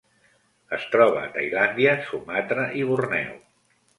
Es 0.77 0.85
troba 0.93 1.19
a 1.25 1.29
Tailàndia, 1.35 1.93
Sumatra 2.09 2.65
i 2.79 2.83
Borneo. 2.93 3.39